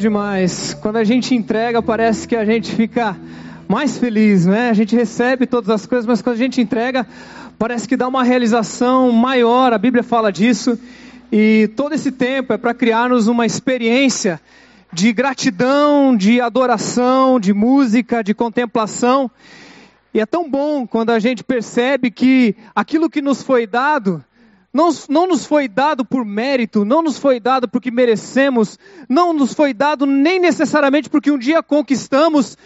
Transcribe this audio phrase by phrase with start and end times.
[0.00, 0.74] demais.
[0.74, 3.16] Quando a gente entrega, parece que a gente fica
[3.68, 4.70] mais feliz, né?
[4.70, 7.06] A gente recebe todas as coisas, mas quando a gente entrega,
[7.58, 9.72] parece que dá uma realização maior.
[9.72, 10.78] A Bíblia fala disso.
[11.30, 14.40] E todo esse tempo é para criarmos uma experiência
[14.92, 19.30] de gratidão, de adoração, de música, de contemplação.
[20.12, 24.24] E é tão bom quando a gente percebe que aquilo que nos foi dado
[24.72, 28.78] não, não nos foi dado por mérito, não nos foi dado porque merecemos,
[29.08, 32.56] não nos foi dado nem necessariamente porque um dia conquistamos.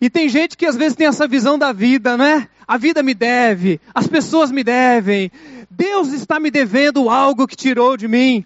[0.00, 2.48] E tem gente que às vezes tem essa visão da vida, né?
[2.66, 5.30] A vida me deve, as pessoas me devem,
[5.68, 8.44] Deus está me devendo algo que tirou de mim.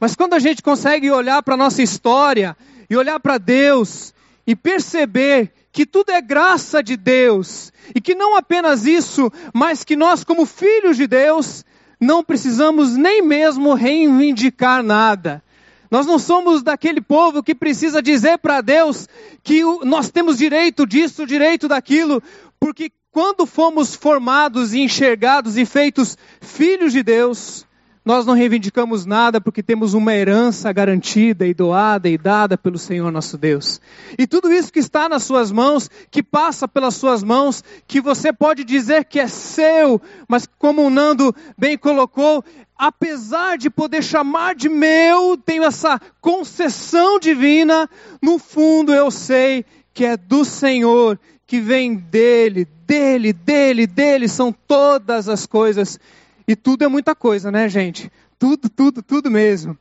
[0.00, 2.56] Mas quando a gente consegue olhar para a nossa história
[2.88, 4.14] e olhar para Deus
[4.46, 9.96] e perceber que tudo é graça de Deus e que não apenas isso, mas que
[9.96, 11.64] nós, como filhos de Deus,
[12.00, 15.42] não precisamos nem mesmo reivindicar nada.
[15.90, 19.08] Nós não somos daquele povo que precisa dizer para Deus
[19.42, 22.22] que nós temos direito disso, direito daquilo,
[22.60, 27.66] porque quando fomos formados e enxergados e feitos filhos de Deus,
[28.08, 33.12] nós não reivindicamos nada porque temos uma herança garantida e doada e dada pelo Senhor
[33.12, 33.82] nosso Deus.
[34.18, 38.32] E tudo isso que está nas suas mãos, que passa pelas suas mãos, que você
[38.32, 42.42] pode dizer que é seu, mas como o Nando bem colocou,
[42.78, 47.90] apesar de poder chamar de meu, tenho essa concessão divina,
[48.22, 54.50] no fundo eu sei que é do Senhor, que vem dele, dele, dele, dele, são
[54.50, 56.00] todas as coisas
[56.48, 58.10] e tudo é muita coisa, né, gente?
[58.38, 59.76] Tudo, tudo, tudo mesmo.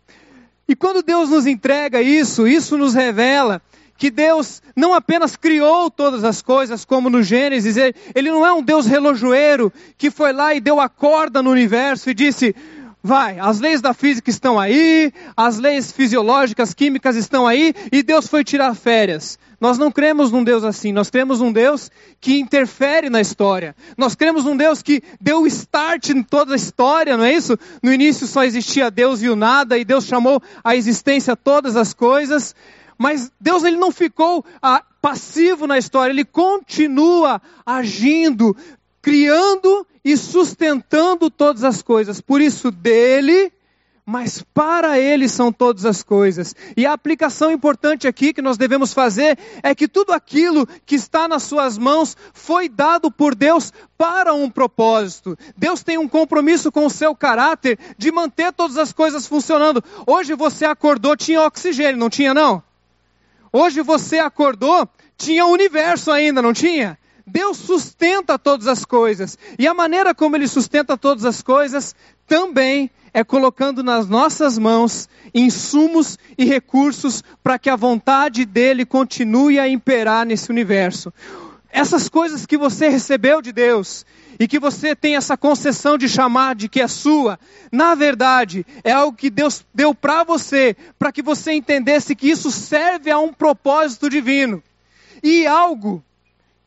[0.67, 3.61] E quando Deus nos entrega isso, isso nos revela
[3.97, 7.77] que Deus não apenas criou todas as coisas, como no Gênesis,
[8.13, 12.09] ele não é um Deus relojoeiro que foi lá e deu a corda no universo
[12.09, 12.53] e disse:
[13.07, 18.27] vai, as leis da física estão aí, as leis fisiológicas, químicas estão aí, e Deus
[18.27, 19.39] foi tirar férias.
[19.59, 23.75] Nós não cremos num Deus assim, nós cremos num Deus que interfere na história.
[23.97, 27.57] Nós cremos num Deus que deu o start em toda a história, não é isso?
[27.81, 31.93] No início só existia Deus e o nada, e Deus chamou a existência todas as
[31.93, 32.53] coisas.
[32.97, 38.55] Mas Deus ele não ficou ah, passivo na história, ele continua agindo,
[39.01, 42.21] criando e sustentando todas as coisas.
[42.21, 43.51] Por isso, dele
[44.09, 46.55] mas para Ele são todas as coisas.
[46.77, 51.27] E a aplicação importante aqui que nós devemos fazer é que tudo aquilo que está
[51.27, 55.37] nas Suas mãos foi dado por Deus para um propósito.
[55.57, 59.83] Deus tem um compromisso com o seu caráter de manter todas as coisas funcionando.
[60.05, 62.63] Hoje você acordou, tinha oxigênio, não tinha não?
[63.51, 64.87] Hoje você acordou,
[65.17, 66.97] tinha universo ainda, não tinha?
[67.27, 69.37] Deus sustenta todas as coisas.
[69.59, 71.93] E a maneira como Ele sustenta todas as coisas
[72.25, 79.59] também é colocando nas nossas mãos insumos e recursos para que a vontade dele continue
[79.59, 81.13] a imperar nesse universo.
[81.69, 84.05] Essas coisas que você recebeu de Deus
[84.39, 87.37] e que você tem essa concessão de chamar de que é sua,
[87.71, 92.51] na verdade, é algo que Deus deu para você, para que você entendesse que isso
[92.51, 94.63] serve a um propósito divino.
[95.21, 96.03] E algo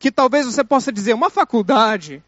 [0.01, 2.21] que talvez você possa dizer, uma faculdade,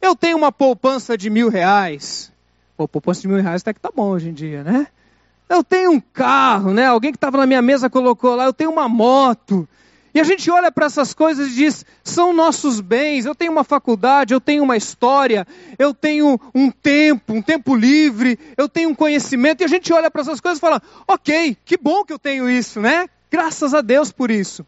[0.00, 2.30] eu tenho uma poupança de mil reais,
[2.76, 4.86] Pô, poupança de mil reais até que tá bom hoje em dia, né?
[5.48, 6.84] Eu tenho um carro, né?
[6.86, 9.66] Alguém que estava na minha mesa colocou lá, eu tenho uma moto.
[10.12, 13.24] E a gente olha para essas coisas e diz: são nossos bens.
[13.24, 15.46] Eu tenho uma faculdade, eu tenho uma história,
[15.78, 19.62] eu tenho um tempo, um tempo livre, eu tenho um conhecimento.
[19.62, 22.50] E a gente olha para essas coisas e fala: ok, que bom que eu tenho
[22.50, 23.08] isso, né?
[23.30, 24.66] Graças a Deus por isso.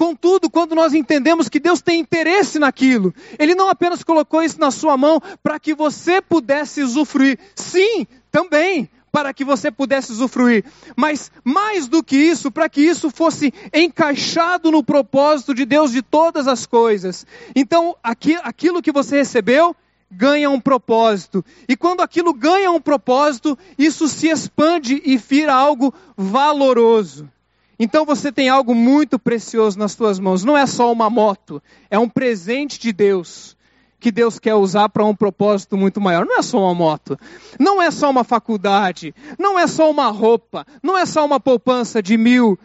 [0.00, 4.70] Contudo, quando nós entendemos que Deus tem interesse naquilo, Ele não apenas colocou isso na
[4.70, 10.64] sua mão para que você pudesse usufruir, sim, também, para que você pudesse usufruir,
[10.96, 16.00] mas mais do que isso, para que isso fosse encaixado no propósito de Deus de
[16.00, 17.26] todas as coisas.
[17.54, 19.76] Então, aquilo que você recebeu
[20.10, 25.92] ganha um propósito, e quando aquilo ganha um propósito, isso se expande e vira algo
[26.16, 27.28] valoroso.
[27.82, 30.44] Então você tem algo muito precioso nas suas mãos.
[30.44, 33.56] Não é só uma moto, é um presente de Deus
[33.98, 36.26] que Deus quer usar para um propósito muito maior.
[36.26, 37.18] Não é só uma moto,
[37.58, 42.02] não é só uma faculdade, não é só uma roupa, não é só uma poupança
[42.02, 42.58] de mil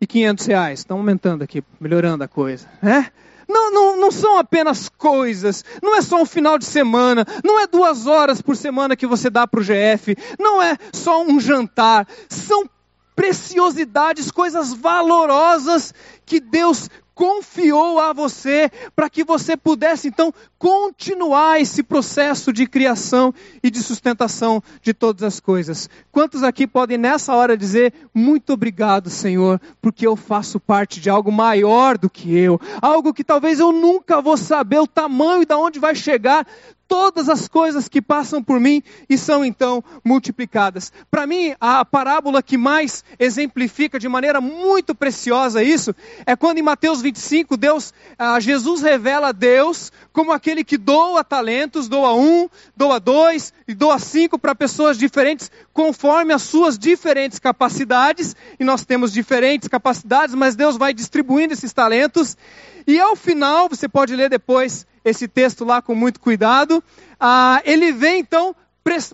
[0.00, 0.80] e quinhentos reais.
[0.80, 3.08] Estão aumentando aqui, melhorando a coisa, né?
[3.48, 7.66] Não, não, não são apenas coisas, não é só um final de semana, não é
[7.68, 12.06] duas horas por semana que você dá para o GF, não é só um jantar,
[12.28, 12.68] são
[13.14, 15.92] preciosidades, coisas valorosas
[16.24, 16.88] que Deus
[17.20, 23.82] confiou a você para que você pudesse então continuar esse processo de criação e de
[23.82, 25.90] sustentação de todas as coisas.
[26.10, 31.30] Quantos aqui podem nessa hora dizer muito obrigado, Senhor, porque eu faço parte de algo
[31.30, 35.54] maior do que eu, algo que talvez eu nunca vou saber o tamanho e de
[35.54, 36.46] onde vai chegar,
[36.90, 40.92] todas as coisas que passam por mim e são então multiplicadas.
[41.08, 45.94] Para mim, a parábola que mais exemplifica de maneira muito preciosa isso
[46.26, 51.86] é quando em Mateus 25, Deus, ah, Jesus revela Deus como aquele que doa talentos,
[51.86, 58.34] doa um, doa dois e doa cinco para pessoas diferentes conforme as suas diferentes capacidades.
[58.58, 62.36] E nós temos diferentes capacidades, mas Deus vai distribuindo esses talentos.
[62.84, 66.82] E ao final, você pode ler depois esse texto lá com muito cuidado.
[67.18, 68.54] Ah, ele vem então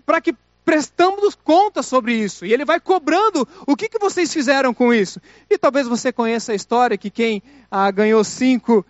[0.05, 0.35] para que
[0.65, 2.45] prestamos conta sobre isso.
[2.45, 5.21] E ele vai cobrando o que, que vocês fizeram com isso.
[5.49, 8.85] E talvez você conheça a história que quem ah, ganhou cinco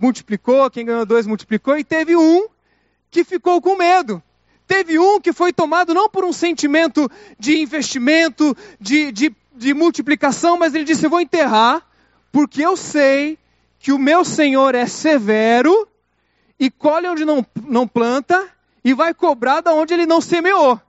[0.00, 2.48] multiplicou, quem ganhou dois multiplicou, e teve um
[3.10, 4.22] que ficou com medo.
[4.66, 10.58] Teve um que foi tomado não por um sentimento de investimento, de, de, de multiplicação,
[10.58, 11.86] mas ele disse: Eu vou enterrar,
[12.30, 13.38] porque eu sei
[13.78, 15.88] que o meu Senhor é severo
[16.58, 18.48] e colhe onde não, não planta
[18.84, 20.80] e vai cobrar da onde ele não semeou.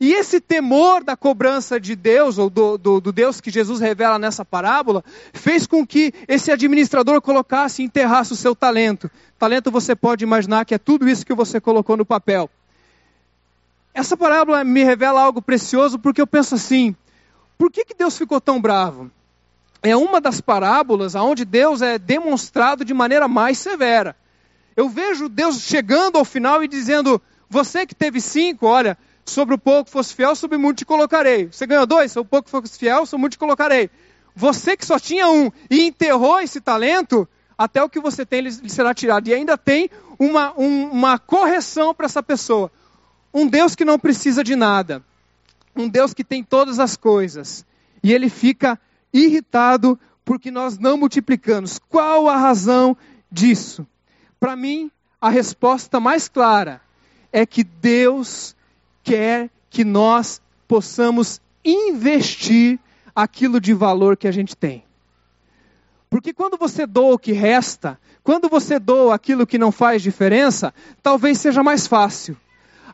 [0.00, 4.16] E esse temor da cobrança de Deus, ou do, do, do, Deus que Jesus revela
[4.18, 9.10] nessa parábola, fez com que esse administrador colocasse e enterrasse o seu talento.
[9.38, 12.48] Talento você pode imaginar que é tudo isso que você colocou no papel.
[13.92, 16.94] Essa parábola me revela algo precioso porque eu penso assim:
[17.56, 19.10] por que, que Deus ficou tão bravo?
[19.82, 24.14] É uma das parábolas onde Deus é demonstrado de maneira mais severa.
[24.78, 27.20] Eu vejo Deus chegando ao final e dizendo:
[27.50, 28.96] Você que teve cinco, olha,
[29.26, 31.46] sobre o pouco fosse fiel, sobre muito te colocarei.
[31.46, 33.90] Você ganhou dois, sobre o pouco fosse fiel, sobre muito te colocarei.
[34.36, 37.28] Você que só tinha um e enterrou esse talento,
[37.58, 39.26] até o que você tem lhe será tirado.
[39.26, 42.70] E ainda tem uma, um, uma correção para essa pessoa.
[43.34, 45.02] Um Deus que não precisa de nada.
[45.74, 47.66] Um Deus que tem todas as coisas.
[48.00, 48.78] E ele fica
[49.12, 51.80] irritado porque nós não multiplicamos.
[51.88, 52.96] Qual a razão
[53.28, 53.84] disso?
[54.38, 54.90] Para mim,
[55.20, 56.80] a resposta mais clara
[57.32, 58.54] é que Deus
[59.02, 62.78] quer que nós possamos investir
[63.14, 64.84] aquilo de valor que a gente tem.
[66.08, 70.72] Porque quando você doa o que resta, quando você doa aquilo que não faz diferença,
[71.02, 72.36] talvez seja mais fácil.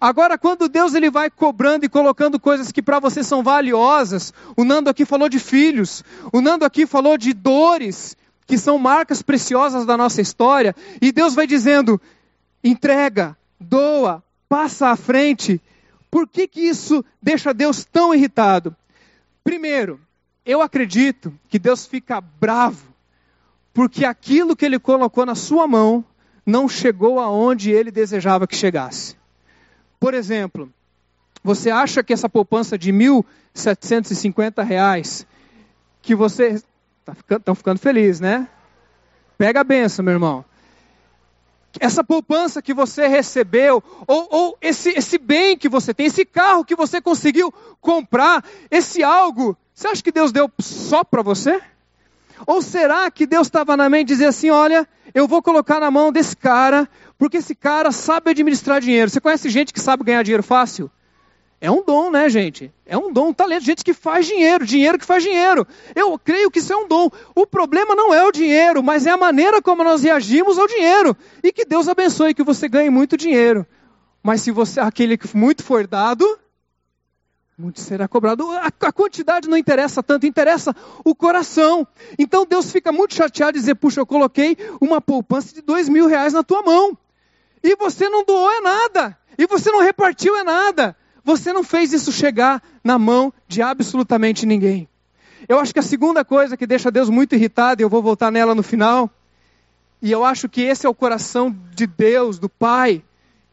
[0.01, 4.65] Agora, quando Deus ele vai cobrando e colocando coisas que para você são valiosas, o
[4.65, 6.03] Nando aqui falou de filhos,
[6.33, 11.35] o Nando aqui falou de dores, que são marcas preciosas da nossa história, e Deus
[11.35, 12.01] vai dizendo:
[12.63, 15.61] entrega, doa, passa à frente.
[16.11, 18.77] Por que, que isso deixa Deus tão irritado?
[19.43, 20.01] Primeiro,
[20.45, 22.87] eu acredito que Deus fica bravo,
[23.73, 26.05] porque aquilo que Ele colocou na sua mão
[26.47, 29.17] não chegou aonde Ele desejava que chegasse.
[29.99, 30.71] Por exemplo,
[31.43, 32.99] você acha que essa poupança de R$
[33.55, 35.27] 1.750
[36.01, 36.63] que você
[37.05, 38.49] Estão tá ficando, ficando felizes, né?
[39.37, 40.43] Pega a benção, meu irmão.
[41.79, 46.65] Essa poupança que você recebeu, ou, ou esse, esse bem que você tem, esse carro
[46.65, 51.61] que você conseguiu comprar, esse algo, você acha que Deus deu só para você?
[52.47, 56.11] Ou será que Deus estava na mente dizia assim: olha, eu vou colocar na mão
[56.11, 56.89] desse cara,
[57.19, 59.11] porque esse cara sabe administrar dinheiro.
[59.11, 60.91] Você conhece gente que sabe ganhar dinheiro fácil?
[61.65, 62.71] É um dom, né, gente?
[62.85, 63.65] É um dom, um talento.
[63.65, 65.67] Gente que faz dinheiro, dinheiro que faz dinheiro.
[65.97, 67.09] Eu creio que isso é um dom.
[67.35, 71.17] O problema não é o dinheiro, mas é a maneira como nós reagimos ao dinheiro.
[71.43, 73.67] E que Deus abençoe que você ganhe muito dinheiro.
[74.23, 76.39] Mas se você aquele que muito for dado,
[77.57, 78.47] muito será cobrado.
[78.51, 81.89] A, a, quantidade não interessa tanto, interessa o coração.
[82.19, 86.09] Então Deus fica muito chateado e dizer: Puxa, eu coloquei uma poupança de dois mil
[86.09, 86.95] reais na tua mão.
[87.63, 89.17] E você não doou é nada.
[89.39, 90.95] E você não repartiu é nada.
[91.25, 94.87] Você não fez isso chegar na mão de absolutamente ninguém.
[95.49, 98.31] Eu acho que a segunda coisa que deixa Deus muito irritado, e eu vou voltar
[98.31, 99.11] nela no final,
[100.03, 103.03] e eu acho que esse é o coração de Deus, do Pai,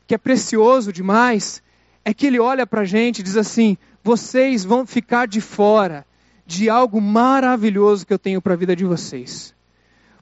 [0.06, 1.64] que é precioso demais,
[2.04, 6.06] é que Ele olha para a gente e diz assim: vocês vão ficar de fora
[6.46, 9.56] de algo maravilhoso que eu tenho para a vida de vocês.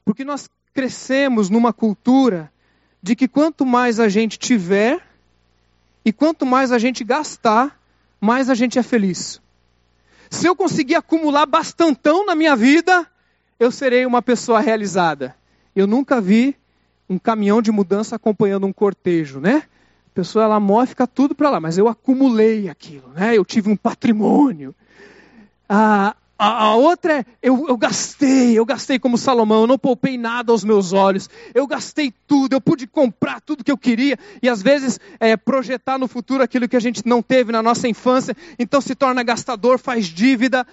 [0.05, 2.51] Porque nós crescemos numa cultura
[3.01, 5.01] de que quanto mais a gente tiver,
[6.03, 7.79] e quanto mais a gente gastar,
[8.19, 9.41] mais a gente é feliz.
[10.29, 13.07] Se eu conseguir acumular bastantão na minha vida,
[13.59, 15.35] eu serei uma pessoa realizada.
[15.75, 16.55] Eu nunca vi
[17.09, 19.63] um caminhão de mudança acompanhando um cortejo, né?
[20.07, 23.35] A pessoa ela morre, fica tudo para lá, mas eu acumulei aquilo, né?
[23.35, 24.75] Eu tive um patrimônio.
[25.67, 30.17] Ah, A, a outra é, eu, eu gastei, eu gastei como Salomão, eu não poupei
[30.17, 34.47] nada aos meus olhos, eu gastei tudo, eu pude comprar tudo que eu queria, e
[34.47, 38.33] às vezes é, projetar no futuro aquilo que a gente não teve na nossa infância,
[38.57, 40.65] então se torna gastador, faz dívida.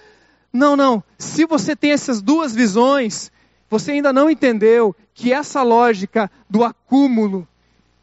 [0.53, 3.33] Não, não, se você tem essas duas visões,
[3.69, 7.47] você ainda não entendeu que essa lógica do acúmulo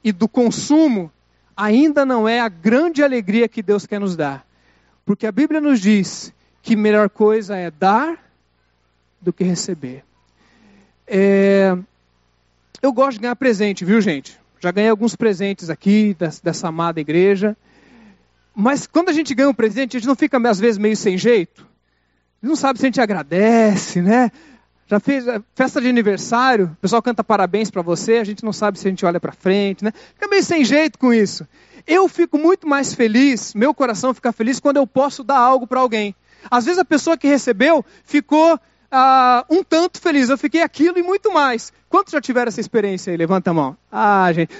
[0.03, 1.09] e do consumo
[1.55, 4.45] ainda não é a grande alegria que Deus quer nos dar.
[5.05, 8.17] Porque a Bíblia nos diz que melhor coisa é dar
[9.21, 10.03] do que receber.
[11.05, 11.77] É...
[12.81, 14.39] Eu gosto de ganhar presente, viu, gente?
[14.61, 17.55] Já ganhei alguns presentes aqui dessa amada igreja.
[18.55, 21.17] Mas quando a gente ganha um presente, a gente não fica às vezes meio sem
[21.17, 21.67] jeito.
[22.41, 24.31] Não sabe se a gente agradece, né?
[24.87, 28.79] Já fez festa de aniversário, o pessoal canta parabéns para você, a gente não sabe
[28.79, 29.91] se a gente olha para frente, né?
[30.13, 31.47] Fica meio sem jeito com isso.
[31.85, 35.79] Eu fico muito mais feliz, meu coração fica feliz quando eu posso dar algo para
[35.79, 36.15] alguém.
[36.49, 38.59] Às vezes a pessoa que recebeu ficou
[38.91, 41.73] ah, um tanto feliz, eu fiquei aquilo e muito mais.
[41.89, 43.17] Quantos já tiveram essa experiência aí?
[43.17, 43.77] Levanta a mão.
[43.91, 44.53] Ah, gente.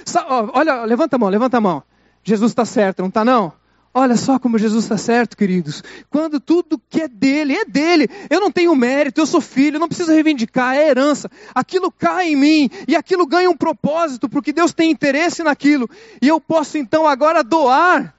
[0.52, 1.82] Olha, levanta a mão, levanta a mão.
[2.22, 3.52] Jesus está certo, não está não?
[3.96, 5.80] Olha só como Jesus está certo, queridos.
[6.10, 8.08] Quando tudo que é dele, é dele.
[8.28, 11.30] Eu não tenho mérito, eu sou filho, eu não preciso reivindicar, é herança.
[11.54, 15.88] Aquilo cai em mim e aquilo ganha um propósito, porque Deus tem interesse naquilo.
[16.20, 18.12] E eu posso então agora doar.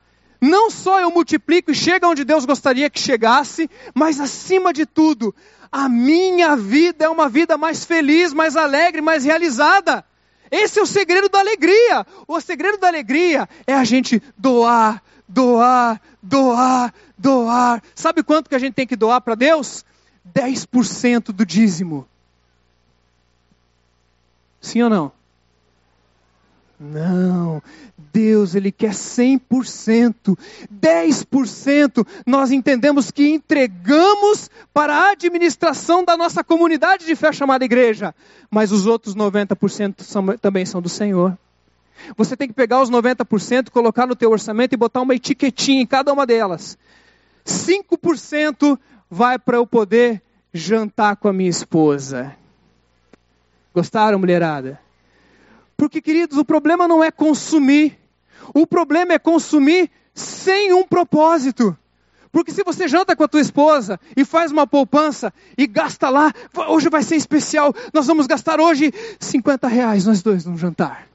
[0.46, 5.34] Não só eu multiplico e chega onde Deus gostaria que chegasse, mas acima de tudo,
[5.72, 10.06] a minha vida é uma vida mais feliz, mais alegre, mais realizada.
[10.52, 12.06] Esse é o segredo da alegria.
[12.28, 17.84] O segredo da alegria é a gente doar doar, doar, doar.
[17.94, 19.84] Sabe quanto que a gente tem que doar para Deus?
[20.34, 22.08] 10% do dízimo.
[24.62, 25.12] Sim ou não?
[26.80, 27.64] Não,
[28.12, 30.38] Deus ele quer 100%,
[30.74, 32.08] 10%.
[32.26, 38.14] Nós entendemos que entregamos para a administração da nossa comunidade de fé chamada igreja,
[38.52, 41.38] mas os outros 90% são, também são do Senhor.
[42.18, 45.88] Você tem que pegar os 90%, colocar no teu orçamento e botar uma etiquetinha em
[45.88, 46.78] cada uma delas.
[47.46, 48.78] 5%
[49.10, 50.22] vai para eu poder
[50.54, 52.36] jantar com a minha esposa.
[53.74, 54.85] Gostaram, mulherada?
[55.78, 58.00] Porque, queridos, o problema não é consumir.
[58.54, 61.78] O problema é consumir sem um propósito.
[62.32, 66.34] Porque se você janta com a tua esposa e faz uma poupança e gasta lá,
[66.68, 71.08] hoje vai ser especial, nós vamos gastar hoje 50 reais nós dois num jantar.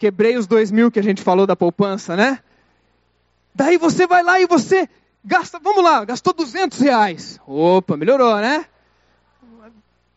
[0.00, 2.40] Quebrei os dois mil que a gente falou da poupança, né?
[3.54, 4.88] Daí você vai lá e você
[5.24, 7.40] gasta, vamos lá, gastou 200 reais.
[7.46, 8.66] Opa, melhorou, né?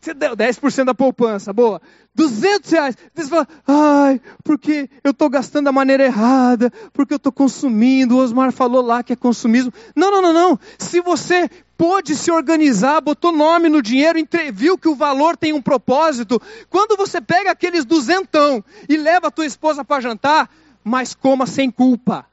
[0.06, 1.82] Você deu 10% da poupança, boa.
[2.14, 2.96] 200 reais.
[3.12, 8.14] Você fala, ai, porque eu estou gastando da maneira errada, porque eu estou consumindo.
[8.14, 9.72] O Osmar falou lá que é consumismo.
[9.96, 10.60] Não, não, não, não.
[10.78, 14.16] Se você pôde se organizar, botou nome no dinheiro,
[14.52, 16.40] viu que o valor tem um propósito.
[16.70, 20.48] Quando você pega aqueles duzentão e leva a tua esposa para jantar,
[20.84, 22.26] mas coma sem culpa.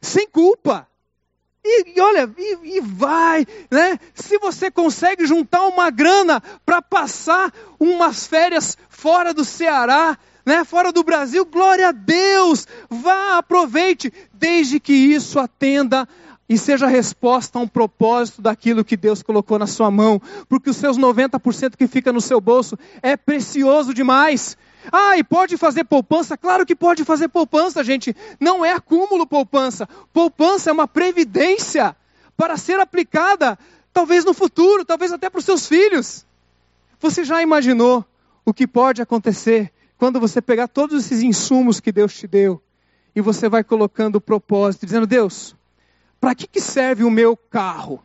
[0.00, 0.86] Sem culpa.
[1.64, 3.98] E, e olha, e, e, vai, né?
[4.14, 10.64] Se você consegue juntar uma grana para passar umas férias fora do Ceará, né?
[10.64, 12.66] Fora do Brasil, glória a Deus!
[12.90, 16.08] Vá, aproveite, desde que isso atenda
[16.48, 20.76] e seja resposta a um propósito daquilo que Deus colocou na sua mão, porque os
[20.76, 24.56] seus 90% que fica no seu bolso é precioso demais.
[24.90, 26.36] Ah, e pode fazer poupança?
[26.36, 28.16] Claro que pode fazer poupança, gente.
[28.40, 29.88] Não é acúmulo poupança.
[30.12, 31.94] Poupança é uma previdência
[32.36, 33.58] para ser aplicada,
[33.92, 36.26] talvez no futuro, talvez até para os seus filhos.
[37.00, 38.04] Você já imaginou
[38.44, 42.60] o que pode acontecer quando você pegar todos esses insumos que Deus te deu
[43.14, 45.54] e você vai colocando o propósito, dizendo: Deus,
[46.20, 48.02] para que, que serve o meu carro?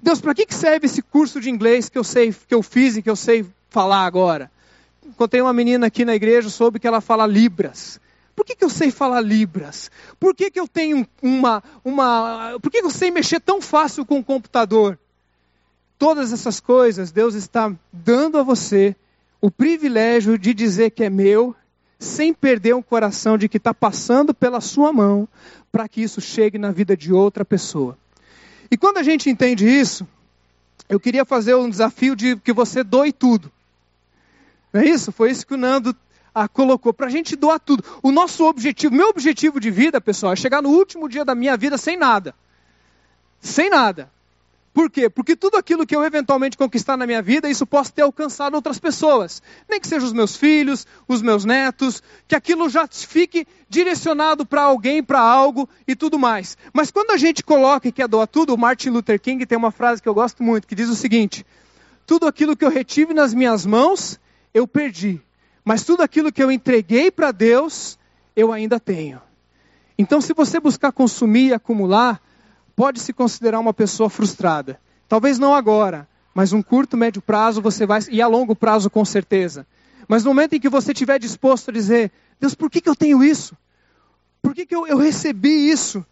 [0.00, 2.96] Deus, para que, que serve esse curso de inglês que eu sei, que eu fiz
[2.96, 4.50] e que eu sei falar agora?
[5.08, 8.00] Encontrei uma menina aqui na igreja, soube que ela fala Libras.
[8.34, 9.90] Por que, que eu sei falar Libras?
[10.20, 12.58] Por que, que eu tenho uma, uma.
[12.60, 14.98] Por que, que eu sei mexer tão fácil com o computador?
[15.98, 18.94] Todas essas coisas, Deus está dando a você
[19.40, 21.54] o privilégio de dizer que é meu,
[21.98, 25.26] sem perder um coração de que está passando pela sua mão,
[25.72, 27.96] para que isso chegue na vida de outra pessoa.
[28.70, 30.06] E quando a gente entende isso,
[30.88, 33.50] eu queria fazer um desafio de que você doe tudo.
[34.76, 35.10] Não é isso?
[35.10, 35.96] Foi isso que o Nando
[36.34, 37.82] ah, colocou, para a gente doar tudo.
[38.02, 41.56] O nosso objetivo, meu objetivo de vida, pessoal, é chegar no último dia da minha
[41.56, 42.34] vida sem nada.
[43.40, 44.12] Sem nada.
[44.74, 45.08] Por quê?
[45.08, 48.78] Porque tudo aquilo que eu eventualmente conquistar na minha vida, isso possa ter alcançado outras
[48.78, 49.42] pessoas.
[49.66, 54.60] Nem que sejam os meus filhos, os meus netos, que aquilo já fique direcionado para
[54.60, 56.58] alguém, para algo e tudo mais.
[56.70, 59.70] Mas quando a gente coloca e quer doar tudo, o Martin Luther King tem uma
[59.70, 61.46] frase que eu gosto muito, que diz o seguinte:
[62.06, 64.20] Tudo aquilo que eu retive nas minhas mãos,
[64.56, 65.20] eu perdi.
[65.62, 67.98] Mas tudo aquilo que eu entreguei para Deus,
[68.34, 69.20] eu ainda tenho.
[69.98, 72.22] Então, se você buscar consumir e acumular,
[72.74, 74.80] pode se considerar uma pessoa frustrada.
[75.06, 79.04] Talvez não agora, mas um curto, médio prazo você vai, e a longo prazo com
[79.04, 79.66] certeza.
[80.08, 82.10] Mas no momento em que você estiver disposto a dizer,
[82.40, 83.54] Deus, por que, que eu tenho isso?
[84.40, 86.04] Por que, que eu, eu recebi isso?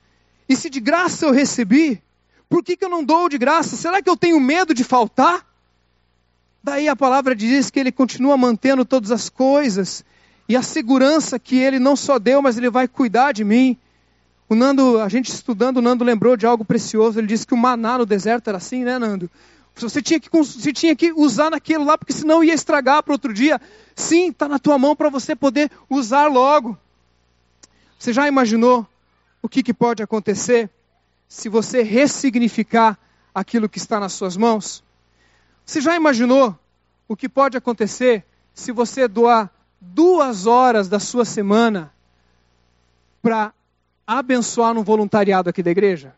[0.46, 2.02] E se de graça eu recebi,
[2.46, 3.74] por que, que eu não dou de graça?
[3.74, 5.46] Será que eu tenho medo de faltar?
[6.64, 10.02] Daí a palavra diz que ele continua mantendo todas as coisas
[10.48, 13.76] e a segurança que ele não só deu, mas ele vai cuidar de mim.
[14.48, 17.20] O Nando, a gente estudando, o Nando lembrou de algo precioso.
[17.20, 19.30] Ele disse que o maná no deserto era assim, né, Nando?
[19.76, 23.34] Você tinha que, você tinha que usar naquilo lá, porque senão ia estragar para outro
[23.34, 23.60] dia.
[23.94, 26.78] Sim, está na tua mão para você poder usar logo.
[27.98, 28.86] Você já imaginou
[29.42, 30.70] o que, que pode acontecer
[31.28, 32.98] se você ressignificar
[33.34, 34.83] aquilo que está nas suas mãos?
[35.64, 36.58] Você já imaginou
[37.08, 41.92] o que pode acontecer se você doar duas horas da sua semana
[43.22, 43.52] para
[44.06, 46.14] abençoar no voluntariado aqui da igreja?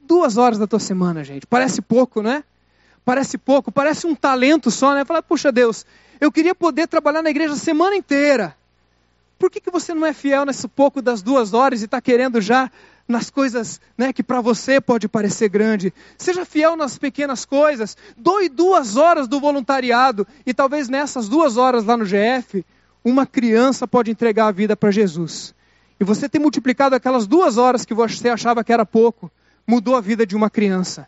[0.00, 1.46] Duas horas da tua semana, gente.
[1.46, 2.44] Parece pouco, né?
[3.04, 5.04] Parece pouco, parece um talento só, né?
[5.04, 5.84] Falar, puxa Deus,
[6.20, 8.56] eu queria poder trabalhar na igreja a semana inteira.
[9.38, 12.40] Por que, que você não é fiel nesse pouco das duas horas e está querendo
[12.40, 12.70] já
[13.06, 15.92] nas coisas né, que para você pode parecer grande.
[16.16, 17.96] Seja fiel nas pequenas coisas.
[18.16, 22.64] Doe duas horas do voluntariado e talvez nessas duas horas lá no GF,
[23.04, 25.54] uma criança pode entregar a vida para Jesus.
[26.00, 29.30] E você tem multiplicado aquelas duas horas que você achava que era pouco,
[29.66, 31.06] mudou a vida de uma criança.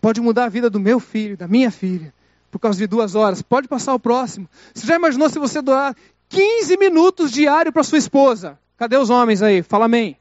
[0.00, 2.12] Pode mudar a vida do meu filho, da minha filha,
[2.50, 3.42] por causa de duas horas.
[3.42, 4.48] Pode passar o próximo.
[4.72, 5.94] Você já imaginou se você doar
[6.28, 8.58] 15 minutos diário para sua esposa?
[8.76, 9.62] Cadê os homens aí?
[9.62, 10.16] Fala amém.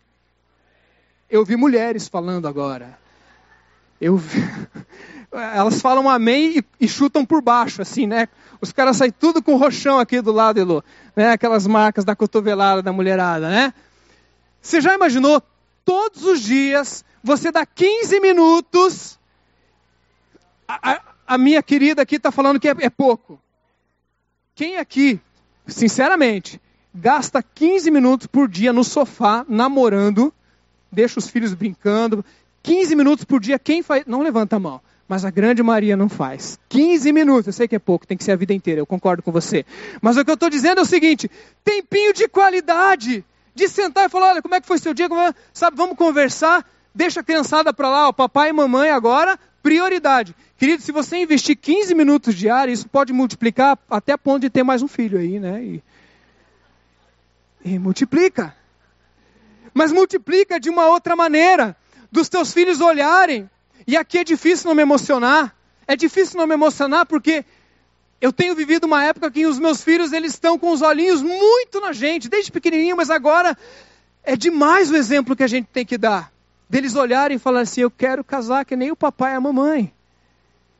[1.31, 2.99] Eu vi mulheres falando agora.
[3.99, 4.39] Eu vi...
[5.31, 8.27] Elas falam amém e, e, chutam por baixo, assim, né?
[8.59, 10.83] Os caras saem tudo com roxão aqui do lado, Elo.
[11.15, 11.31] Né?
[11.31, 13.73] Aquelas marcas da cotovelada da mulherada, né?
[14.61, 15.41] Você já imaginou
[15.85, 19.19] todos os dias você dá 15 minutos?
[20.67, 23.39] A, a, a minha querida aqui está falando que é, é pouco.
[24.55, 25.19] Quem aqui,
[25.67, 26.59] sinceramente,
[26.93, 30.33] gasta 15 minutos por dia no sofá namorando
[30.91, 32.23] deixa os filhos brincando.
[32.63, 34.03] 15 minutos por dia, quem faz.
[34.05, 34.81] Não levanta a mão.
[35.07, 36.57] Mas a grande maioria não faz.
[36.69, 39.21] 15 minutos, eu sei que é pouco, tem que ser a vida inteira, eu concordo
[39.21, 39.65] com você.
[40.01, 41.29] Mas o que eu estou dizendo é o seguinte:
[41.63, 43.25] tempinho de qualidade.
[43.53, 45.07] De sentar e falar: olha, como é que foi seu dia?
[45.07, 45.33] É?
[45.53, 46.65] Sabe, vamos conversar.
[46.95, 50.35] Deixa a criançada para lá, o papai e mamãe agora, prioridade.
[50.57, 54.81] Querido, se você investir 15 minutos diários, isso pode multiplicar até ponto de ter mais
[54.81, 55.63] um filho aí, né?
[55.63, 55.83] E,
[57.65, 58.55] e multiplica
[59.73, 61.75] mas multiplica de uma outra maneira,
[62.11, 63.49] dos teus filhos olharem.
[63.87, 65.55] E aqui é difícil não me emocionar.
[65.87, 67.43] É difícil não me emocionar porque
[68.19, 71.81] eu tenho vivido uma época que os meus filhos eles estão com os olhinhos muito
[71.81, 73.57] na gente, desde pequenininho, mas agora
[74.23, 76.31] é demais o exemplo que a gente tem que dar.
[76.69, 79.91] Deles olharem e falar assim: eu quero casar que nem o papai e a mamãe.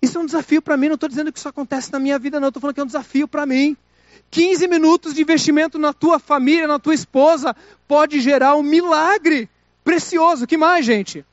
[0.01, 2.39] Isso é um desafio para mim, não estou dizendo que isso acontece na minha vida,
[2.39, 3.75] não, estou falando que é um desafio para mim.
[4.29, 7.55] 15 minutos de investimento na tua família, na tua esposa,
[7.87, 9.49] pode gerar um milagre
[9.83, 10.47] precioso.
[10.47, 11.25] que mais, gente?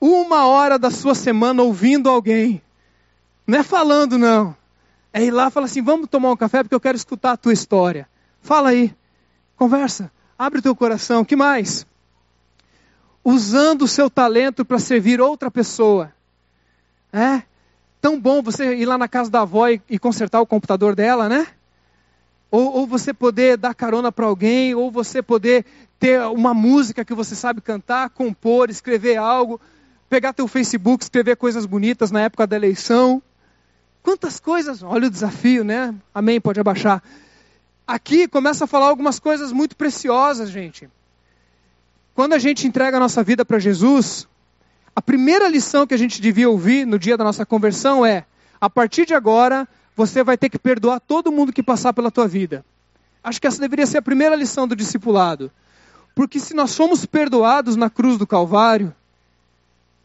[0.00, 2.62] Uma hora da sua semana ouvindo alguém.
[3.46, 4.54] Não é falando, não.
[5.12, 7.36] É ir lá e falar assim: vamos tomar um café porque eu quero escutar a
[7.36, 8.08] tua história.
[8.42, 8.94] Fala aí.
[9.56, 10.10] Conversa.
[10.38, 11.24] Abre o teu coração.
[11.24, 11.86] que mais?
[13.24, 16.12] Usando o seu talento para servir outra pessoa.
[17.12, 17.42] É?
[18.04, 21.26] Tão bom você ir lá na casa da avó e, e consertar o computador dela,
[21.26, 21.46] né?
[22.50, 25.64] Ou, ou você poder dar carona para alguém, ou você poder
[25.98, 29.58] ter uma música que você sabe cantar, compor, escrever algo,
[30.06, 33.22] pegar teu Facebook, escrever coisas bonitas na época da eleição.
[34.02, 35.94] Quantas coisas, olha o desafio, né?
[36.14, 37.02] Amém, pode abaixar.
[37.86, 40.90] Aqui começa a falar algumas coisas muito preciosas, gente.
[42.14, 44.28] Quando a gente entrega a nossa vida para Jesus,
[44.96, 48.24] a primeira lição que a gente devia ouvir no dia da nossa conversão é:
[48.60, 52.28] a partir de agora, você vai ter que perdoar todo mundo que passar pela tua
[52.28, 52.64] vida.
[53.22, 55.50] Acho que essa deveria ser a primeira lição do discipulado.
[56.14, 58.94] Porque se nós somos perdoados na cruz do Calvário,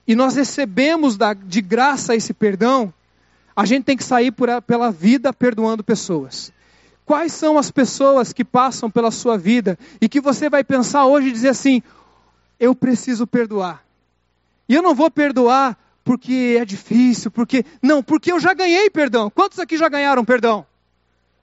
[0.07, 2.91] e nós recebemos da, de graça esse perdão,
[3.55, 6.51] a gente tem que sair por, pela vida perdoando pessoas.
[7.05, 11.27] Quais são as pessoas que passam pela sua vida e que você vai pensar hoje
[11.27, 11.83] e dizer assim:
[12.59, 13.83] eu preciso perdoar?
[14.69, 17.65] E eu não vou perdoar porque é difícil, porque.
[17.81, 19.29] Não, porque eu já ganhei perdão.
[19.29, 20.65] Quantos aqui já ganharam perdão?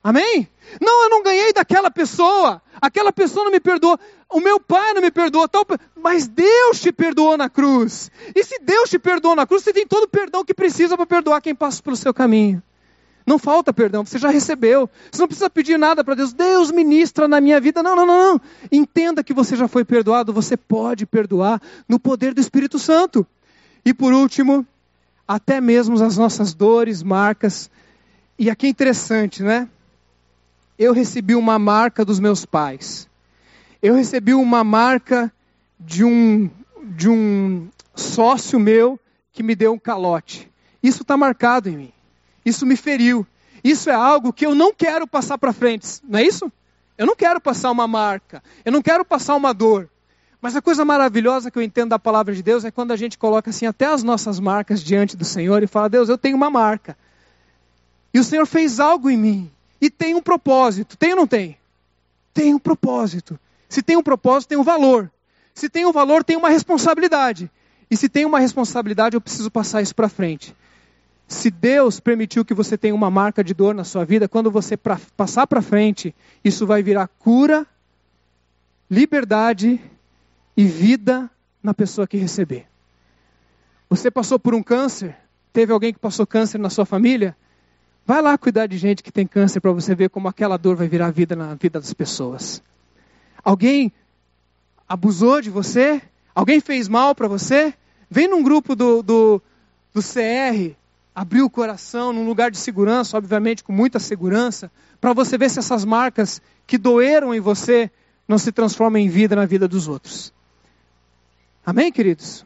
[0.03, 0.49] Amém?
[0.81, 2.63] Não, eu não ganhei daquela pessoa.
[2.81, 3.99] Aquela pessoa não me perdoou.
[4.31, 5.49] O meu pai não me perdoou.
[5.49, 5.67] Tal...
[5.97, 8.11] Mas Deus te perdoou na cruz.
[8.33, 11.07] E se Deus te perdoou na cruz, você tem todo o perdão que precisa para
[11.07, 12.63] perdoar quem passa pelo seu caminho.
[13.27, 14.89] Não falta perdão, você já recebeu.
[15.11, 16.33] Você não precisa pedir nada para Deus.
[16.33, 17.83] Deus ministra na minha vida.
[17.83, 18.41] Não, não, não, não.
[18.71, 20.33] Entenda que você já foi perdoado.
[20.33, 23.27] Você pode perdoar no poder do Espírito Santo.
[23.85, 24.65] E por último,
[25.27, 27.69] até mesmo as nossas dores, marcas.
[28.39, 29.69] E aqui é interessante, né?
[30.79, 33.09] eu recebi uma marca dos meus pais.
[33.83, 35.33] Eu recebi uma marca
[35.79, 36.51] de um,
[36.83, 38.99] de um sócio meu
[39.33, 40.51] que me deu um calote.
[40.83, 41.93] Isso está marcado em mim.
[42.47, 43.27] Isso me feriu.
[43.65, 46.51] Isso é algo que eu não quero passar para frente, não é isso?
[46.97, 48.41] Eu não quero passar uma marca.
[48.65, 49.91] Eu não quero passar uma dor.
[50.41, 53.19] Mas a coisa maravilhosa que eu entendo da palavra de Deus é quando a gente
[53.19, 56.49] coloca assim até as nossas marcas diante do Senhor e fala: Deus, eu tenho uma
[56.49, 56.97] marca.
[58.15, 59.51] E o Senhor fez algo em mim.
[59.81, 60.97] E tem um propósito.
[60.97, 61.59] Tem ou não tem?
[62.33, 63.39] Tem um propósito.
[63.69, 65.11] Se tem um propósito, tem um valor.
[65.53, 67.51] Se tem um valor, tem uma responsabilidade.
[67.91, 70.55] E se tem uma responsabilidade, eu preciso passar isso para frente.
[71.29, 74.77] Se Deus permitiu que você tenha uma marca de dor na sua vida, quando você
[74.77, 77.67] pra, passar para frente, isso vai virar cura,
[78.89, 79.81] liberdade
[80.57, 81.29] e vida
[81.63, 82.67] na pessoa que receber.
[83.91, 85.17] Você passou por um câncer?
[85.53, 87.37] Teve alguém que passou câncer na sua família?
[88.05, 90.87] Vai lá cuidar de gente que tem câncer para você ver como aquela dor vai
[90.87, 92.63] virar vida na vida das pessoas.
[93.43, 93.93] Alguém
[94.89, 96.01] abusou de você?
[96.33, 97.75] Alguém fez mal para você?
[98.09, 99.43] Vem num grupo do, do,
[99.93, 100.77] do CR,
[101.17, 105.59] abrir o coração num lugar de segurança, obviamente com muita segurança, para você ver se
[105.59, 107.91] essas marcas que doeram em você
[108.29, 110.31] não se transformam em vida na vida dos outros.
[111.65, 112.45] Amém, queridos?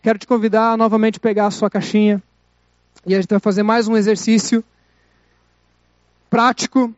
[0.00, 2.22] Quero te convidar a novamente pegar a sua caixinha
[3.04, 4.64] e a gente vai fazer mais um exercício
[6.30, 6.94] prático,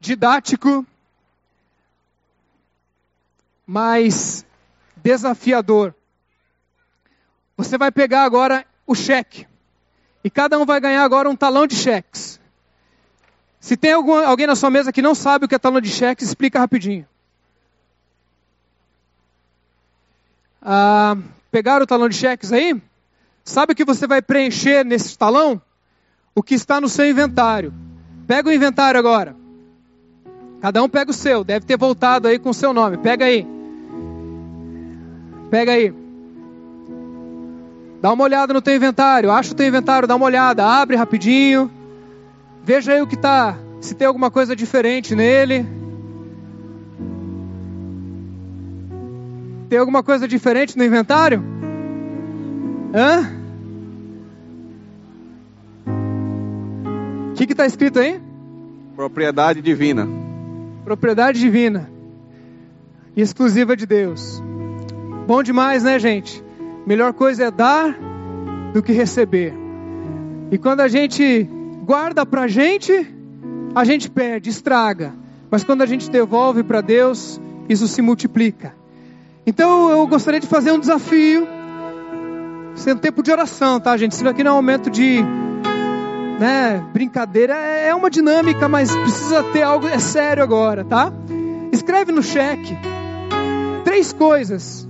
[0.00, 0.86] didático,
[3.66, 4.46] mas
[4.96, 5.94] desafiador.
[7.58, 9.46] Você vai pegar agora o cheque.
[10.22, 12.40] E cada um vai ganhar agora um talão de cheques.
[13.60, 15.90] Se tem algum, alguém na sua mesa que não sabe o que é talão de
[15.90, 17.06] cheques, explica rapidinho.
[20.60, 21.16] Ah,
[21.50, 22.80] pegaram o talão de cheques aí?
[23.42, 25.60] Sabe o que você vai preencher nesse talão?
[26.34, 27.72] o que está no seu inventário.
[28.26, 29.36] Pega o inventário agora.
[30.60, 32.96] Cada um pega o seu, deve ter voltado aí com o seu nome.
[32.96, 33.46] Pega aí.
[35.50, 35.94] Pega aí.
[38.04, 39.32] Dá uma olhada no teu inventário.
[39.32, 40.62] Acha o teu inventário, dá uma olhada.
[40.62, 41.70] Abre rapidinho.
[42.62, 43.56] Veja aí o que está.
[43.80, 45.66] Se tem alguma coisa diferente nele.
[49.70, 51.42] Tem alguma coisa diferente no inventário?
[52.94, 53.30] Hã?
[57.30, 58.20] O que está escrito aí?
[58.94, 60.06] Propriedade divina.
[60.84, 61.88] Propriedade divina.
[63.16, 64.42] Exclusiva de Deus.
[65.26, 66.43] Bom demais, né, gente?
[66.86, 67.96] Melhor coisa é dar
[68.72, 69.54] do que receber.
[70.50, 71.48] E quando a gente
[71.84, 72.92] guarda para a gente,
[73.74, 75.14] a gente perde, estraga.
[75.50, 78.74] Mas quando a gente devolve para Deus, isso se multiplica.
[79.46, 81.46] Então eu gostaria de fazer um desafio.
[82.86, 84.12] Um tempo de oração, tá, gente?
[84.12, 85.22] Isso aqui não é um momento de
[86.38, 91.12] né, brincadeira, é, é uma dinâmica, mas precisa ter algo, é sério agora, tá?
[91.72, 92.76] Escreve no cheque
[93.84, 94.88] três coisas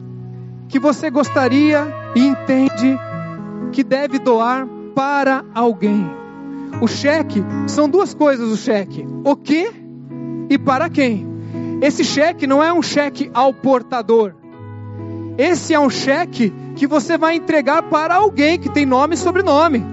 [0.75, 2.99] que você gostaria e entende
[3.71, 6.05] que deve doar para alguém.
[6.81, 9.71] O cheque são duas coisas o cheque: o que
[10.51, 11.29] e para quem.
[11.81, 14.35] Esse cheque não é um cheque ao portador.
[15.39, 19.87] Esse é um cheque que você vai entregar para alguém que tem nome e sobrenome.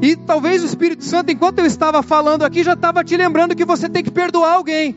[0.00, 3.64] E talvez o Espírito Santo, enquanto eu estava falando aqui, já estava te lembrando que
[3.64, 4.94] você tem que perdoar alguém.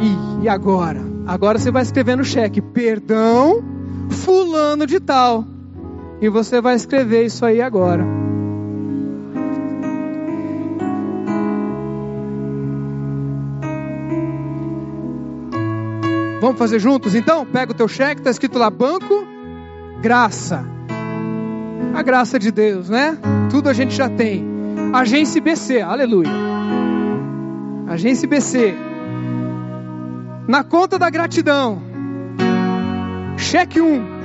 [0.00, 1.15] E, e agora?
[1.26, 3.62] Agora você vai escrever no cheque: perdão,
[4.10, 5.44] Fulano de Tal.
[6.20, 8.04] E você vai escrever isso aí agora.
[16.40, 17.44] Vamos fazer juntos então?
[17.44, 19.26] Pega o teu cheque, está escrito lá banco,
[20.00, 20.76] graça
[21.96, 23.16] a graça de Deus, né?
[23.50, 24.44] Tudo a gente já tem.
[24.92, 26.30] Agência BC, aleluia.
[27.86, 28.74] Agência BC.
[30.48, 31.82] Na conta da gratidão.
[33.36, 34.16] Cheque 1.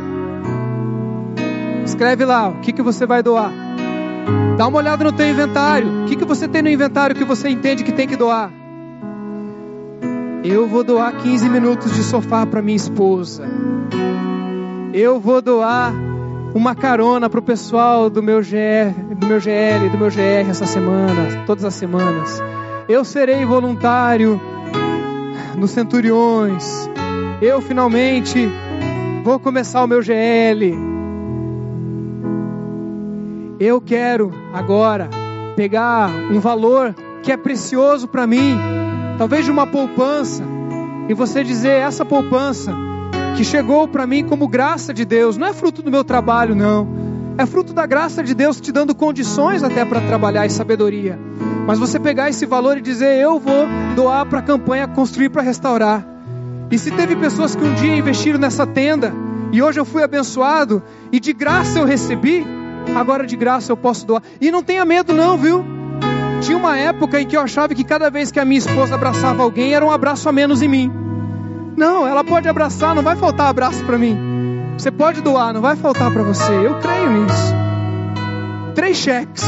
[1.84, 3.52] Escreve lá o que, que você vai doar.
[4.56, 6.04] Dá uma olhada no teu inventário.
[6.04, 8.52] O que, que você tem no inventário que você entende que tem que doar?
[10.44, 13.44] Eu vou doar 15 minutos de sofá para minha esposa.
[14.94, 15.92] Eu vou doar
[16.54, 20.66] uma carona para o pessoal do meu, GR, do meu GL, do meu GR essa
[20.66, 22.42] semana, todas as semanas.
[22.88, 24.40] Eu serei voluntário
[25.56, 26.90] nos Centuriões.
[27.42, 28.50] Eu finalmente
[29.24, 30.76] vou começar o meu GL.
[33.60, 35.10] Eu quero agora
[35.56, 38.58] pegar um valor que é precioso para mim,
[39.18, 40.44] talvez de uma poupança,
[41.08, 42.74] e você dizer: essa poupança
[43.36, 46.88] que chegou para mim como graça de Deus, não é fruto do meu trabalho, não,
[47.38, 51.20] é fruto da graça de Deus te dando condições até para trabalhar e sabedoria.
[51.66, 55.42] Mas você pegar esse valor e dizer: eu vou doar para a campanha Construir para
[55.42, 56.06] Restaurar.
[56.70, 59.14] E se teve pessoas que um dia investiram nessa tenda,
[59.52, 62.46] e hoje eu fui abençoado, e de graça eu recebi,
[62.96, 64.24] agora de graça eu posso doar.
[64.40, 65.66] E não tenha medo, não, viu?
[66.42, 69.44] Tinha uma época em que eu achava que cada vez que a minha esposa abraçava
[69.44, 70.92] alguém era um abraço a menos em mim.
[71.78, 74.18] Não, ela pode abraçar, não vai faltar abraço para mim.
[74.78, 76.52] Você pode doar, não vai faltar para você.
[76.52, 77.54] Eu creio nisso.
[78.74, 79.44] Três cheques,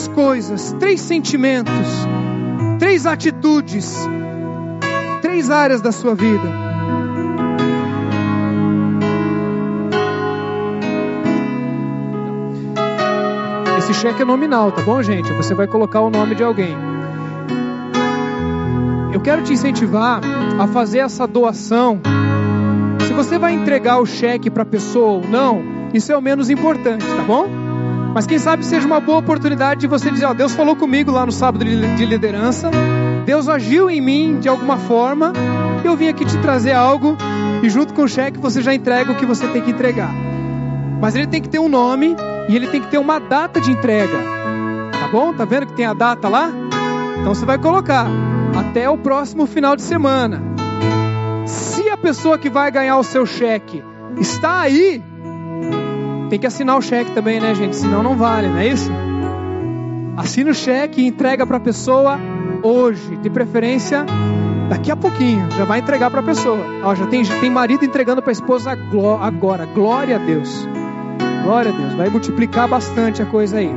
[0.00, 1.72] três coisas, três sentimentos,
[2.78, 4.08] três atitudes,
[5.20, 6.70] três áreas da sua vida
[13.78, 15.32] Esse cheque é nominal, tá bom, gente?
[15.32, 16.76] Você vai colocar o nome de alguém.
[19.12, 20.20] Eu quero te incentivar
[20.58, 22.00] a fazer essa doação.
[23.06, 26.50] Se você vai entregar o cheque para a pessoa ou não, isso é o menos
[26.50, 27.59] importante, tá bom?
[28.14, 31.24] Mas quem sabe seja uma boa oportunidade de você dizer: Ó, Deus falou comigo lá
[31.24, 32.70] no sábado de liderança,
[33.24, 35.32] Deus agiu em mim de alguma forma,
[35.84, 37.16] eu vim aqui te trazer algo
[37.62, 40.12] e junto com o cheque você já entrega o que você tem que entregar.
[41.00, 42.16] Mas ele tem que ter um nome
[42.48, 44.18] e ele tem que ter uma data de entrega.
[44.92, 45.32] Tá bom?
[45.32, 46.50] Tá vendo que tem a data lá?
[47.20, 48.06] Então você vai colocar
[48.58, 50.42] até o próximo final de semana.
[51.46, 53.82] Se a pessoa que vai ganhar o seu cheque
[54.18, 55.02] está aí,
[56.30, 57.74] tem que assinar o cheque também, né, gente?
[57.74, 58.90] Senão não vale, não é isso?
[60.16, 62.18] Assina o cheque e entrega para a pessoa
[62.62, 64.06] hoje, de preferência
[64.68, 65.50] daqui a pouquinho.
[65.50, 66.64] Já vai entregar para a pessoa.
[66.84, 68.70] Ó, já tem, tem marido entregando para a esposa
[69.20, 69.66] agora.
[69.66, 70.68] Glória a Deus.
[71.42, 73.70] Glória a Deus, vai multiplicar bastante a coisa aí.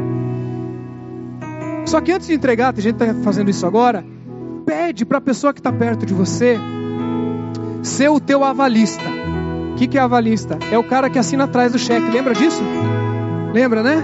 [1.86, 4.06] Só que antes de entregar, tem gente que está fazendo isso agora,
[4.66, 6.60] pede para a pessoa que está perto de você
[7.82, 9.23] ser o teu avalista.
[9.84, 10.58] Que, que é avalista?
[10.72, 12.10] É o cara que assina atrás do cheque.
[12.10, 12.64] Lembra disso?
[13.54, 14.02] Lembra, né?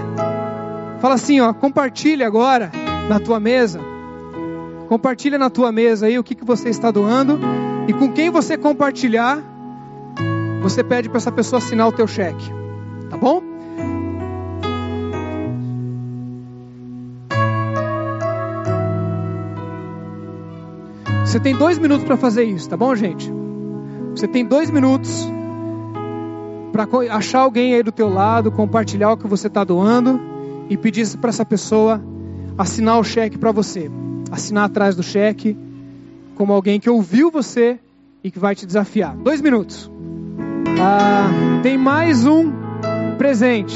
[1.00, 2.70] Fala assim, ó, compartilha agora
[3.08, 3.80] na tua mesa.
[4.90, 7.40] Compartilha na tua mesa aí o que, que você está doando.
[7.88, 9.42] E com quem você compartilhar,
[10.60, 12.52] você pede para essa pessoa assinar o teu cheque.
[13.08, 13.42] Tá bom?
[21.24, 23.32] Você tem dois minutos para fazer isso, tá bom, gente?
[24.14, 25.39] Você tem dois minutos
[26.86, 30.20] para achar alguém aí do teu lado, compartilhar o que você está doando
[30.68, 32.00] e pedir para essa pessoa
[32.56, 33.90] assinar o cheque para você.
[34.30, 35.56] Assinar atrás do cheque
[36.36, 37.78] como alguém que ouviu você
[38.22, 39.16] e que vai te desafiar.
[39.16, 39.90] Dois minutos.
[40.80, 41.28] Ah,
[41.62, 42.52] tem mais um
[43.18, 43.74] presente.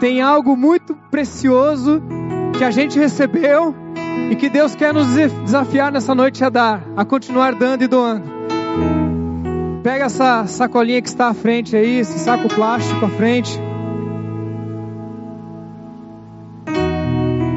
[0.00, 2.02] Tem algo muito precioso
[2.56, 3.74] que a gente recebeu
[4.30, 8.35] e que Deus quer nos desafiar nessa noite a dar, a continuar dando e doando.
[9.86, 13.56] Pega essa sacolinha que está à frente aí, esse saco plástico à frente.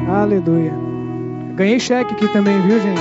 [0.08, 0.72] Aleluia.
[1.56, 3.00] Ganhei cheque aqui também, viu, gente?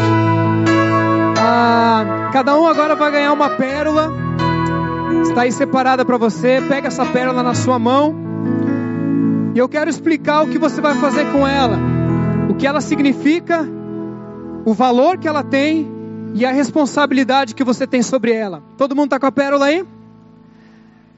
[1.38, 4.12] Ah, cada um agora vai ganhar uma pérola.
[5.22, 6.60] Está aí separada para você.
[6.68, 8.16] Pega essa pérola na sua mão.
[9.54, 11.78] E eu quero explicar o que você vai fazer com ela
[12.50, 13.64] o que ela significa,
[14.66, 15.99] o valor que ela tem
[16.34, 18.64] e a responsabilidade que você tem sobre ela.
[18.78, 19.86] Todo mundo está com a pérola aí?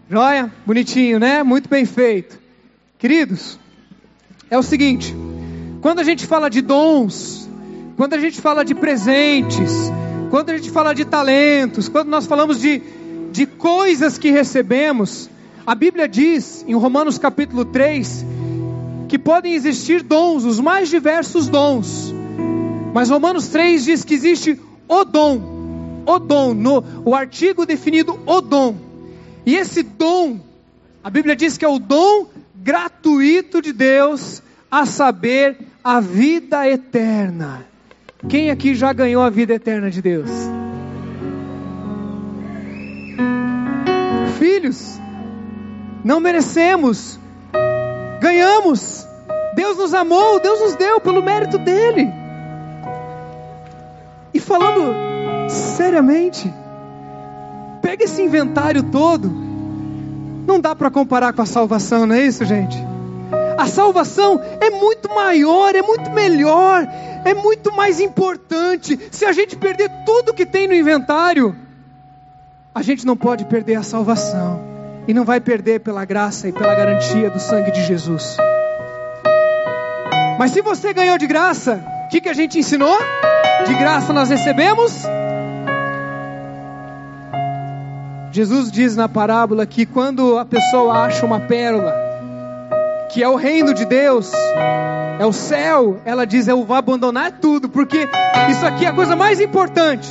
[0.10, 0.52] Joia?
[0.66, 1.44] Bonitinho, né?
[1.44, 2.40] Muito bem feito.
[2.98, 3.58] Queridos,
[4.50, 5.16] é o seguinte:
[5.82, 7.50] quando a gente fala de dons,
[7.98, 9.92] quando a gente fala de presentes,
[10.30, 12.82] quando a gente fala de talentos, quando nós falamos de,
[13.32, 15.30] de coisas que recebemos,
[15.66, 18.26] a Bíblia diz em Romanos capítulo 3
[19.08, 22.14] que podem existir dons, os mais diversos dons.
[22.94, 24.58] Mas Romanos 3 diz que existe
[24.92, 28.76] o dom, o dom, no, o artigo definido o dom.
[29.46, 30.42] E esse dom,
[31.02, 37.66] a Bíblia diz que é o dom gratuito de Deus, a saber, a vida eterna.
[38.28, 40.30] Quem aqui já ganhou a vida eterna de Deus?
[44.38, 45.00] Filhos,
[46.04, 47.18] não merecemos,
[48.20, 49.08] ganhamos.
[49.56, 52.21] Deus nos amou, Deus nos deu pelo mérito dele.
[54.52, 54.94] Falando
[55.48, 56.54] seriamente,
[57.82, 59.32] pega esse inventário todo
[60.46, 62.78] Não dá para comparar com a salvação, não é isso, gente?
[63.58, 66.86] A salvação é muito maior, é muito melhor,
[67.24, 69.00] é muito mais importante.
[69.10, 71.56] Se a gente perder tudo que tem no inventário,
[72.76, 74.60] a gente não pode perder a salvação.
[75.08, 78.36] E não vai perder pela graça e pela garantia do sangue de Jesus.
[80.38, 82.98] Mas se você ganhou de graça, que, que a gente ensinou?
[83.66, 85.04] De graça nós recebemos.
[88.34, 91.96] Jesus diz na parábola que quando a pessoa acha uma pérola,
[93.10, 94.30] que é o reino de Deus,
[95.20, 98.10] é o céu, ela diz: Eu vou abandonar tudo, porque
[98.50, 100.10] isso aqui é a coisa mais importante.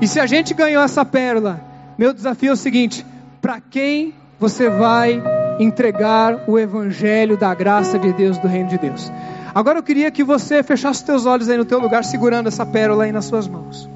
[0.00, 1.60] E se a gente ganhou essa pérola,
[1.96, 3.06] meu desafio é o seguinte:
[3.40, 5.22] para quem você vai
[5.60, 9.10] entregar o evangelho da graça de Deus, do reino de Deus?
[9.54, 13.04] Agora eu queria que você fechasse teus olhos aí no teu lugar, segurando essa pérola
[13.04, 13.88] aí nas suas mãos.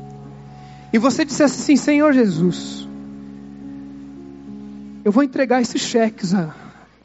[0.93, 2.87] E você dissesse assim: Senhor Jesus,
[5.05, 6.33] eu vou entregar esses cheques.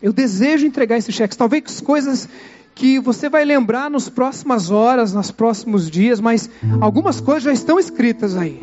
[0.01, 1.37] Eu desejo entregar esses cheques.
[1.37, 2.27] Talvez coisas
[2.75, 7.79] que você vai lembrar nas próximas horas, nos próximos dias, mas algumas coisas já estão
[7.79, 8.59] escritas aí.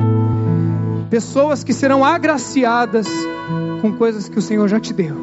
[1.08, 3.06] Pessoas que serão agraciadas
[3.80, 5.16] com coisas que o Senhor já te deu,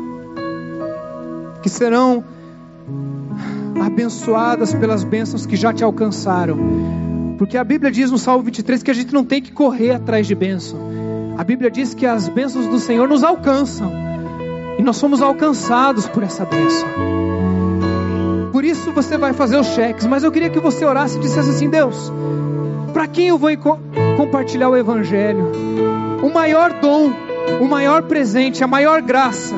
[1.62, 2.23] que serão
[3.80, 6.58] abençoadas pelas bênçãos que já te alcançaram.
[7.38, 10.26] Porque a Bíblia diz no Salmo 23 que a gente não tem que correr atrás
[10.26, 10.80] de bênção.
[11.38, 13.92] A Bíblia diz que as bênçãos do Senhor nos alcançam.
[14.78, 16.88] E nós somos alcançados por essa bênção.
[18.52, 20.06] Por isso você vai fazer os cheques.
[20.06, 22.12] Mas eu queria que você orasse e dissesse assim: Deus,
[22.94, 23.50] para quem eu vou
[24.16, 25.52] compartilhar o Evangelho?
[26.24, 27.12] O maior dom,
[27.60, 29.54] o maior presente, a maior graça,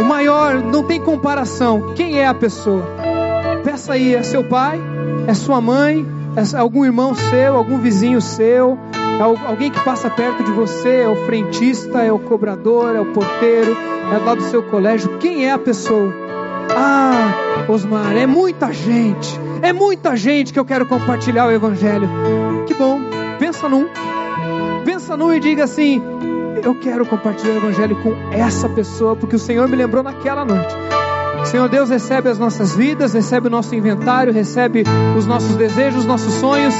[0.00, 1.94] o maior, não tem comparação.
[1.94, 2.95] Quem é a pessoa?
[3.66, 4.80] Peça aí, é seu pai?
[5.26, 6.06] É sua mãe?
[6.36, 7.56] É algum irmão seu?
[7.56, 8.78] Algum vizinho seu?
[8.94, 10.98] É alguém que passa perto de você?
[10.98, 11.98] É o frentista?
[11.98, 12.94] É o cobrador?
[12.94, 13.76] É o porteiro?
[14.14, 15.18] É lá do seu colégio?
[15.18, 16.14] Quem é a pessoa?
[16.76, 19.36] Ah, Osmar, é muita gente.
[19.60, 22.08] É muita gente que eu quero compartilhar o Evangelho.
[22.68, 23.00] Que bom.
[23.40, 23.88] Pensa num.
[24.84, 26.00] Pensa num e diga assim:
[26.62, 30.72] Eu quero compartilhar o Evangelho com essa pessoa, porque o Senhor me lembrou naquela noite.
[31.46, 34.84] Senhor Deus, recebe as nossas vidas, recebe o nosso inventário, recebe
[35.16, 36.74] os nossos desejos, nossos sonhos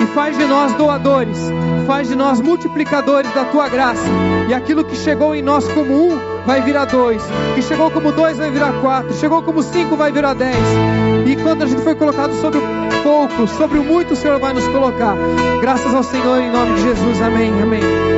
[0.00, 1.38] e faz de nós doadores,
[1.86, 4.04] faz de nós multiplicadores da tua graça.
[4.48, 7.22] E aquilo que chegou em nós como um vai virar dois,
[7.54, 10.56] que chegou como dois vai virar quatro, chegou como cinco vai virar dez.
[11.26, 14.52] E quando a gente foi colocado sobre o pouco, sobre o muito, o Senhor vai
[14.52, 15.16] nos colocar.
[15.60, 17.22] Graças ao Senhor em nome de Jesus.
[17.22, 17.50] Amém.
[17.62, 18.04] Amém.